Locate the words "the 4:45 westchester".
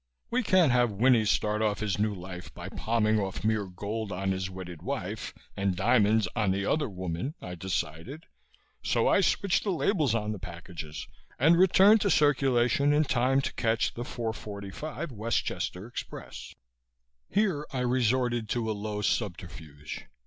13.93-15.85